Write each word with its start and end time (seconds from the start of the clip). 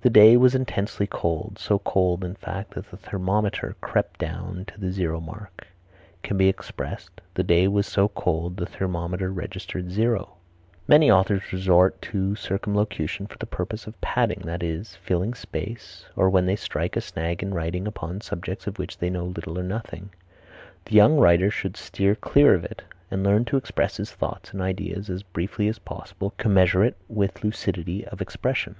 "The 0.00 0.10
day 0.10 0.36
was 0.38 0.54
intensely 0.54 1.06
cold, 1.08 1.58
so 1.58 1.80
cold 1.80 2.24
in 2.24 2.36
fact 2.36 2.70
that 2.74 2.90
the 2.90 2.96
thermometer 2.96 3.74
crept 3.82 4.18
down 4.20 4.64
to 4.68 4.80
the 4.80 4.90
zero 4.92 5.20
mark," 5.20 5.66
can 6.22 6.38
be 6.38 6.48
expressed: 6.48 7.20
"The 7.34 7.42
day 7.42 7.68
was 7.68 7.86
so 7.86 8.08
cold 8.08 8.56
the 8.56 8.64
thermometer 8.64 9.30
registered 9.30 9.90
zero." 9.90 10.36
Many 10.86 11.10
authors 11.10 11.52
resort 11.52 12.00
to 12.02 12.36
circumlocution 12.36 13.26
for 13.26 13.36
the 13.36 13.44
purpose 13.44 13.86
of 13.88 14.00
"padding," 14.00 14.42
that 14.44 14.62
is, 14.62 14.94
filling 14.96 15.34
space, 15.34 16.06
or 16.16 16.30
when 16.30 16.46
they 16.46 16.56
strike 16.56 16.96
a 16.96 17.00
snag 17.02 17.42
in 17.42 17.52
writing 17.52 17.86
upon 17.88 18.20
subjects 18.22 18.66
of 18.68 18.78
which 18.78 18.96
they 18.98 19.10
know 19.10 19.26
little 19.26 19.58
or 19.58 19.64
nothing. 19.64 20.10
The 20.86 20.94
young 20.94 21.16
writer 21.18 21.50
should 21.50 21.76
steer 21.76 22.14
clear 22.14 22.54
of 22.54 22.64
it 22.64 22.82
and 23.10 23.24
learn 23.24 23.44
to 23.46 23.56
express 23.58 23.96
his 23.98 24.12
thoughts 24.12 24.52
and 24.52 24.62
ideas 24.62 25.10
as 25.10 25.22
briefly 25.24 25.66
as 25.68 25.80
possible 25.80 26.32
commensurate 26.38 26.96
with 27.08 27.42
lucidity 27.44 28.06
of 28.06 28.22
expression. 28.22 28.76